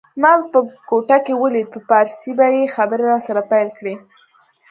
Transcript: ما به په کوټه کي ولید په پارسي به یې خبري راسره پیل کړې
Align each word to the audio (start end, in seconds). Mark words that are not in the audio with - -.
ما 0.21 0.31
به 0.39 0.45
په 0.51 0.59
کوټه 0.89 1.17
کي 1.25 1.33
ولید 1.43 1.67
په 1.73 1.79
پارسي 1.89 2.31
به 2.37 2.45
یې 2.55 2.73
خبري 2.75 3.03
راسره 3.11 3.41
پیل 3.51 3.69
کړې 3.77 3.95